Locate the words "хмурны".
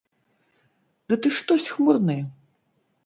1.75-2.17